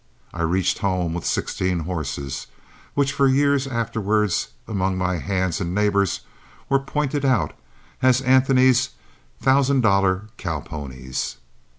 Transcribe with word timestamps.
I 0.33 0.41
reached 0.41 0.79
home 0.79 1.13
with 1.13 1.27
sixteen 1.27 1.81
horses, 1.81 2.47
which 2.95 3.13
for 3.13 3.27
years 3.27 3.67
afterwards, 3.67 4.47
among 4.67 4.97
my 4.97 5.17
hands 5.19 5.61
and 5.61 5.75
neighbors, 5.75 6.21
were 6.69 6.79
pointed 6.79 7.23
out 7.23 7.53
as 8.01 8.19
Anthony's 8.21 8.89
thousand 9.39 9.81
dollar 9.81 10.29
cow 10.37 10.59
ponies. 10.59 11.37